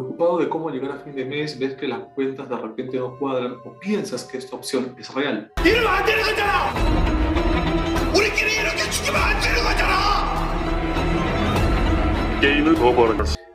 [0.00, 3.18] Preocupado de cómo llegar a fin de mes, ves que las cuentas de repente no
[3.18, 5.52] cuadran o piensas que esta opción es real.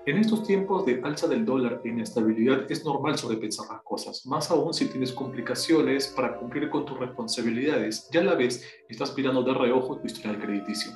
[0.06, 4.52] En estos tiempos de alza del dólar e inestabilidad es normal sobrepensar las cosas, más
[4.52, 9.42] aún si tienes complicaciones para cumplir con tus responsabilidades ya a la vez estás mirando
[9.42, 10.92] de reojo tu historial crediticio.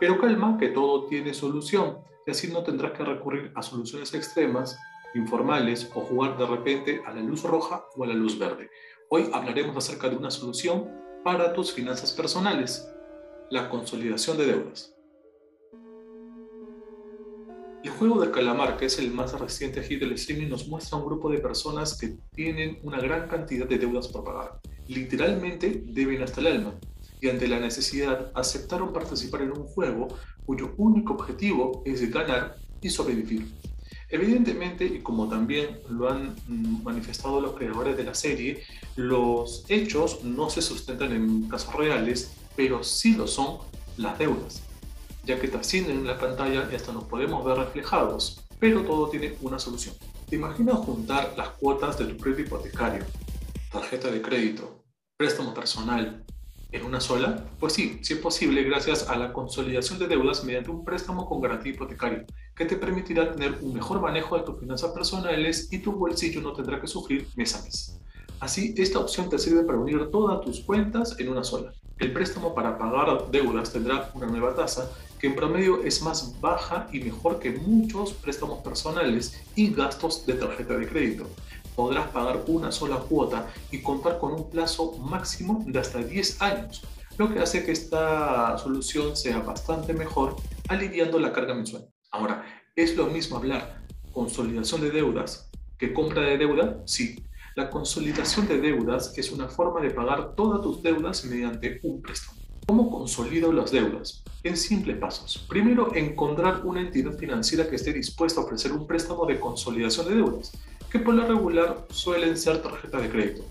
[0.00, 4.78] Pero calma que todo tiene solución y así no tendrás que recurrir a soluciones extremas,
[5.14, 8.70] informales o jugar de repente a la luz roja o a la luz verde.
[9.10, 10.88] Hoy hablaremos acerca de una solución
[11.22, 12.90] para tus finanzas personales,
[13.50, 14.96] la consolidación de deudas.
[17.82, 21.04] El juego del calamar, que es el más reciente hit del streaming, nos muestra un
[21.04, 24.60] grupo de personas que tienen una gran cantidad de deudas por pagar.
[24.86, 26.74] Literalmente deben hasta el alma.
[27.20, 30.08] Y ante la necesidad, aceptaron participar en un juego
[30.46, 33.46] cuyo único objetivo es ganar y sobrevivir.
[34.08, 38.62] Evidentemente, y como también lo han mm, manifestado los creadores de la serie,
[38.96, 43.58] los hechos no se sustentan en casos reales, pero sí lo son
[43.96, 44.62] las deudas
[45.24, 49.36] ya que trascienden en la pantalla y hasta nos podemos ver reflejados, pero todo tiene
[49.42, 49.94] una solución.
[50.28, 53.04] ¿Te imaginas juntar las cuotas de tu crédito hipotecario,
[53.70, 54.84] tarjeta de crédito,
[55.16, 56.24] préstamo personal
[56.72, 57.44] en una sola?
[57.58, 61.40] Pues sí, sí es posible gracias a la consolidación de deudas mediante un préstamo con
[61.40, 65.92] garantía hipotecaria, que te permitirá tener un mejor manejo de tus finanzas personales y tu
[65.92, 68.00] bolsillo no tendrá que sufrir mes a mes.
[68.40, 71.72] Así, esta opción te sirve para unir todas tus cuentas en una sola.
[71.98, 76.88] El préstamo para pagar deudas tendrá una nueva tasa que en promedio es más baja
[76.90, 81.26] y mejor que muchos préstamos personales y gastos de tarjeta de crédito.
[81.74, 86.82] Podrás pagar una sola cuota y contar con un plazo máximo de hasta 10 años,
[87.18, 90.36] lo que hace que esta solución sea bastante mejor,
[90.68, 91.86] aliviando la carga mensual.
[92.10, 92.44] Ahora,
[92.76, 93.80] ¿es lo mismo hablar
[94.12, 96.82] consolidación de deudas que compra de deuda?
[96.86, 97.24] Sí,
[97.56, 102.38] la consolidación de deudas es una forma de pagar todas tus deudas mediante un préstamo.
[102.66, 104.22] ¿Cómo consolido las deudas?
[104.44, 105.44] En simples pasos.
[105.48, 110.14] Primero, encontrar una entidad financiera que esté dispuesta a ofrecer un préstamo de consolidación de
[110.14, 110.52] deudas,
[110.90, 113.44] que por lo regular suelen ser tarjeta de crédito.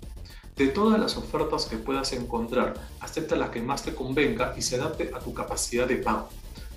[0.55, 4.75] De todas las ofertas que puedas encontrar, acepta la que más te convenga y se
[4.75, 6.27] adapte a tu capacidad de pago.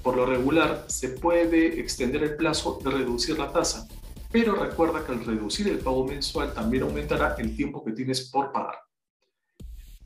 [0.05, 3.89] Por lo regular, se puede extender el plazo de reducir la tasa,
[4.31, 8.53] pero recuerda que al reducir el pago mensual también aumentará el tiempo que tienes por
[8.53, 8.77] pagar.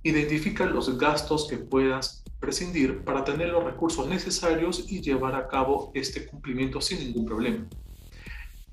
[0.02, 5.90] Identifica los gastos que puedas prescindir para tener los recursos necesarios y llevar a cabo
[5.94, 7.66] este cumplimiento sin ningún problema.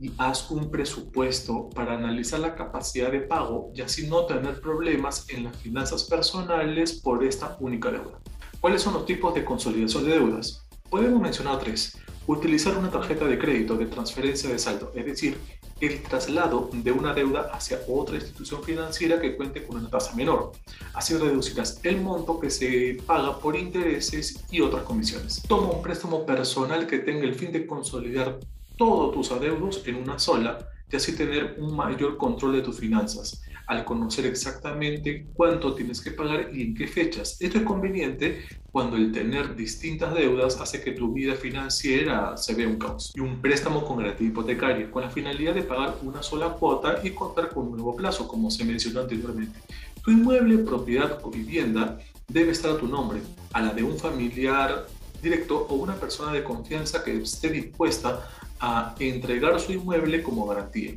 [0.04, 5.30] Y haz un presupuesto para analizar la capacidad de pago y así no tener problemas
[5.30, 8.20] en las finanzas personales por esta única deuda.
[8.60, 10.68] ¿Cuáles son los tipos de consolidación de deudas?
[10.90, 11.98] Podemos mencionar tres.
[12.28, 15.38] Utilizar una tarjeta de crédito de transferencia de saldo, es decir,
[15.80, 20.52] el traslado de una deuda hacia otra institución financiera que cuente con una tasa menor.
[20.94, 25.42] Así reducirás el monto que se paga por intereses y otras comisiones.
[25.48, 28.38] Toma un préstamo personal que tenga el fin de consolidar
[28.78, 30.60] todos tus adeudos en una sola
[30.92, 36.12] y así tener un mayor control de tus finanzas al conocer exactamente cuánto tienes que
[36.12, 37.38] pagar y en qué fechas.
[37.40, 42.68] Esto es conveniente cuando el tener distintas deudas hace que tu vida financiera se vea
[42.68, 43.14] un caos.
[43.16, 47.12] Y un préstamo con garantía hipotecaria, con la finalidad de pagar una sola cuota y
[47.12, 49.60] contar con un nuevo plazo, como se mencionó anteriormente.
[50.04, 51.98] Tu inmueble, propiedad o vivienda
[52.28, 53.22] debe estar a tu nombre,
[53.54, 54.88] a la de un familiar
[55.22, 58.28] directo o una persona de confianza que esté dispuesta
[58.60, 60.94] a entregar su inmueble como garantía.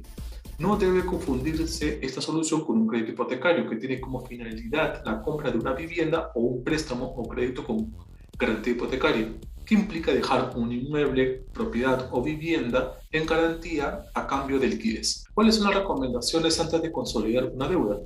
[0.59, 5.51] No debe confundirse esta solución con un crédito hipotecario que tiene como finalidad la compra
[5.51, 7.95] de una vivienda o un préstamo o crédito con
[8.39, 9.35] garantía hipotecaria,
[9.67, 15.25] que implica dejar un inmueble, propiedad o vivienda en garantía a cambio de liquidez.
[15.35, 17.99] ¿Cuáles son las recomendaciones antes de consolidar una deuda?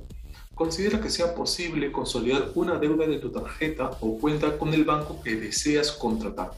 [0.53, 5.21] Considera que sea posible consolidar una deuda de tu tarjeta o cuenta con el banco
[5.23, 6.51] que deseas contratar.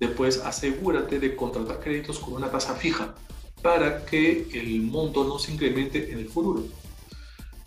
[0.00, 3.14] Después asegúrate de contratar créditos con una tasa fija
[3.62, 6.64] para que el monto no se incremente en el futuro.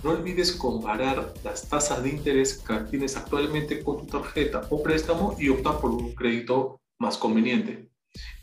[0.03, 5.35] No olvides comparar las tasas de interés que tienes actualmente con tu tarjeta o préstamo
[5.39, 7.89] y opta por un crédito más conveniente.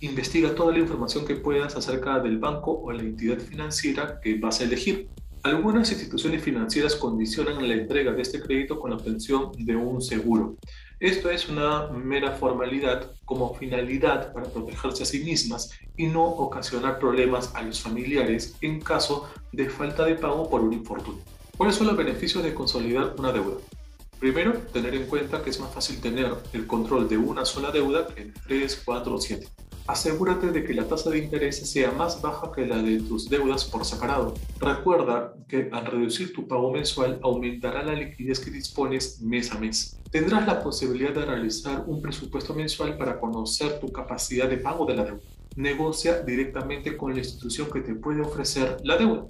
[0.01, 4.61] Investiga toda la información que puedas acerca del banco o la entidad financiera que vas
[4.61, 5.09] a elegir.
[5.45, 10.57] Algunas instituciones financieras condicionan la entrega de este crédito con la obtención de un seguro.
[11.05, 16.99] Esto es una mera formalidad como finalidad para protegerse a sí mismas y no ocasionar
[16.99, 21.21] problemas a los familiares en caso de falta de pago por un infortunio.
[21.59, 23.59] ¿Cuáles son los beneficios de consolidar una deuda?
[24.25, 28.07] Primero, tener en cuenta que es más fácil tener el control de una sola deuda
[28.07, 29.47] que de 3, 4 o 7.
[29.87, 33.67] Asegúrate de que la tasa de interés sea más baja que la de tus deudas
[33.67, 34.33] por separado.
[34.59, 40.01] Recuerda que al reducir tu pago mensual aumentará la liquidez que dispones mes a mes.
[40.11, 44.97] Tendrás la posibilidad de realizar un presupuesto mensual para conocer tu capacidad de pago de
[44.97, 45.21] la deuda.
[45.57, 49.27] Negocia directamente con la institución que te puede ofrecer la deuda.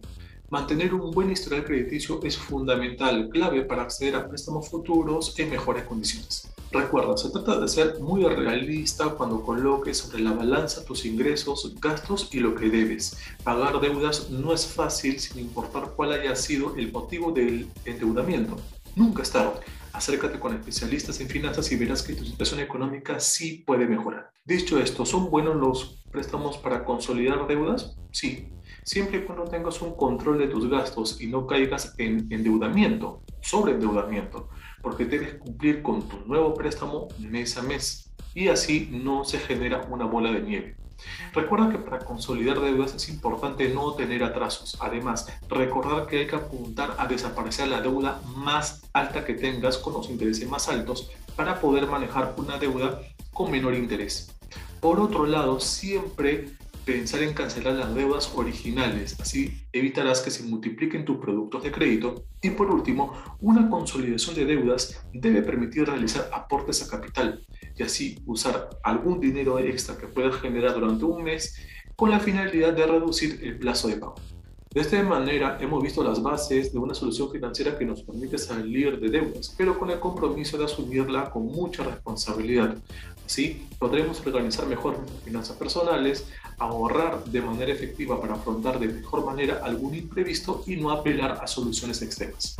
[0.54, 5.82] Mantener un buen historial crediticio es fundamental, clave para acceder a préstamos futuros en mejores
[5.82, 6.48] condiciones.
[6.70, 12.28] Recuerda, se trata de ser muy realista cuando coloques sobre la balanza tus ingresos, gastos
[12.32, 13.16] y lo que debes.
[13.42, 18.54] Pagar deudas no es fácil sin importar cuál haya sido el motivo del endeudamiento.
[18.94, 19.58] Nunca es tarde.
[19.92, 24.30] Acércate con especialistas en finanzas y verás que tu situación económica sí puede mejorar.
[24.44, 27.96] Dicho esto, ¿son buenos los préstamos para consolidar deudas?
[28.12, 28.48] Sí,
[28.84, 34.48] siempre y cuando tengas un control de tus gastos y no caigas en endeudamiento, sobreendeudamiento
[34.80, 39.86] porque debes cumplir con tu nuevo préstamo mes a mes y así no se genera
[39.90, 40.76] una bola de nieve.
[41.32, 44.76] Recuerda que para consolidar deudas es importante no tener atrasos.
[44.80, 49.94] Además, recordar que hay que apuntar a desaparecer la deuda más alta que tengas con
[49.94, 53.00] los intereses más altos para poder manejar una deuda
[53.32, 54.33] con menor interés.
[54.84, 56.50] Por otro lado, siempre
[56.84, 62.26] pensar en cancelar las deudas originales, así evitarás que se multipliquen tus productos de crédito.
[62.42, 67.40] Y por último, una consolidación de deudas debe permitir realizar aportes a capital
[67.74, 71.56] y así usar algún dinero extra que puedas generar durante un mes
[71.96, 74.16] con la finalidad de reducir el plazo de pago.
[74.74, 78.98] De esta manera hemos visto las bases de una solución financiera que nos permite salir
[78.98, 82.74] de deudas, pero con el compromiso de asumirla con mucha responsabilidad.
[83.24, 86.26] Así podremos organizar mejor nuestras finanzas personales,
[86.58, 91.46] ahorrar de manera efectiva para afrontar de mejor manera algún imprevisto y no apelar a
[91.46, 92.56] soluciones extremas.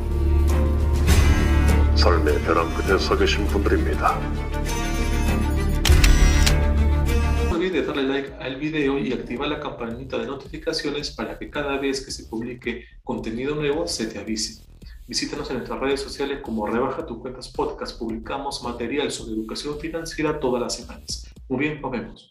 [7.75, 12.05] De darle like al video y activar la campanita de notificaciones para que cada vez
[12.05, 14.62] que se publique contenido nuevo se te avise.
[15.09, 17.99] Visítanos en nuestras redes sociales como Rebaja tu Cuentas Podcast.
[17.99, 21.26] Publicamos material sobre educación financiera todas las semanas.
[21.49, 22.31] Muy bien, nos vemos.